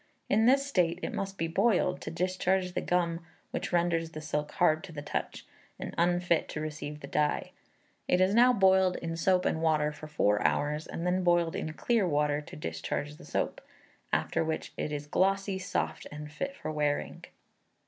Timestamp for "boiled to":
1.47-2.09